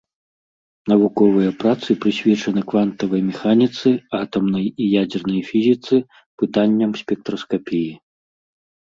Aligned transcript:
Навуковыя 0.91 1.49
працы 1.63 1.89
прысвечаны 2.05 2.61
квантавай 2.71 3.21
механіцы, 3.31 3.87
атамнай 4.19 4.65
і 4.85 4.87
ядзернай 5.01 5.41
фізіцы, 5.51 5.95
пытанням 6.43 6.91
спектраскапіі. 7.03 7.91